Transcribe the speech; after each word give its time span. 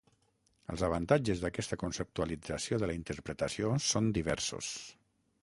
Els 0.73 0.83
avantatges 0.87 1.43
d'aquesta 1.43 1.79
conceptualització 1.83 2.81
de 2.85 2.91
la 2.93 2.97
interpretació 3.01 3.77
són 3.91 4.11
diversos. 4.21 4.73